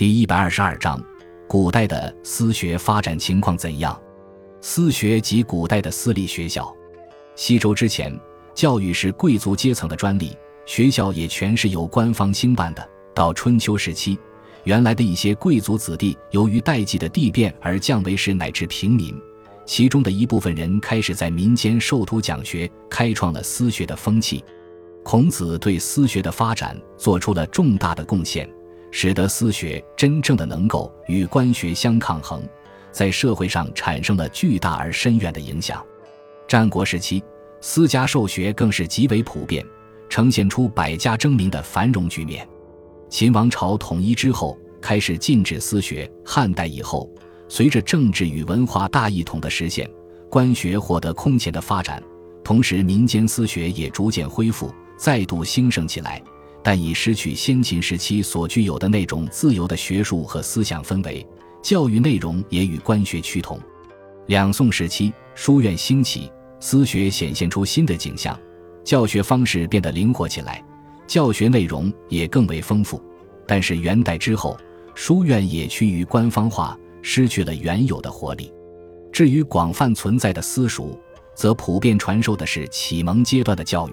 [0.00, 0.98] 第一百二十二章：
[1.46, 4.00] 古代的私学发展情况怎样？
[4.62, 6.74] 私学及古代的私立学校。
[7.36, 8.18] 西周之前，
[8.54, 10.34] 教育是贵族阶层的专利，
[10.64, 12.88] 学校也全是由官方兴办的。
[13.14, 14.18] 到春秋时期，
[14.64, 19.14] 原来的一些贵族子弟由于代际的地变而降为士乃至平民，
[19.66, 24.42] 其中的一部分人开始在民间授徒讲学，开创了私学的风气。
[25.04, 28.48] 孔子对私学的发展做出了重大的贡献，
[28.90, 32.42] 使得私学真正的能够与官学相抗衡，
[32.90, 35.84] 在社会上产生了巨大而深远的影响。
[36.48, 37.22] 战国时期，
[37.60, 39.64] 私家授学更是极为普遍，
[40.08, 42.46] 呈现出百家争鸣的繁荣局面。
[43.08, 46.10] 秦王朝统一之后，开始禁止私学。
[46.24, 47.08] 汉代以后，
[47.48, 49.88] 随着政治与文化大一统的实现，
[50.28, 52.02] 官学获得空前的发展，
[52.42, 56.22] 同时民间私学也逐渐恢复，再度兴盛起来，
[56.62, 61.26] 但已失去先秦时期所具有的那种自由的学术和思想氛围，
[61.62, 63.58] 教育内容也与官学趋同。
[64.26, 68.38] 两宋时期，书院兴起，私学显现出新的景象，
[68.84, 70.64] 教学方式变得灵活起来。
[71.06, 73.02] 教学内容也更为丰富，
[73.46, 74.56] 但是元代之后，
[74.94, 78.52] 书院也趋于官方化，失去了原有的活力。
[79.10, 80.96] 至于广泛存在的私塾，
[81.34, 83.92] 则普遍传授的是启蒙阶段的教育。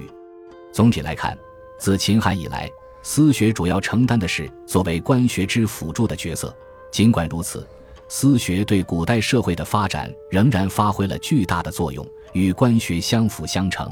[0.72, 1.36] 总体来看，
[1.78, 2.70] 自秦汉以来，
[3.02, 6.56] 私学主要承担的是作为官学之辅助的角色。
[6.92, 7.68] 尽管如此，
[8.08, 13.90] 私学对古代社会的发展仍然发挥了巨大的作用，与官学相辅相成。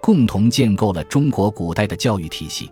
[0.00, 2.70] 共同建构了中国古代的教育体系。